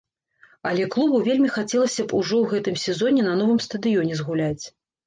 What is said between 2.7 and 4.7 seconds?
сезоне на новым стадыёне згуляць.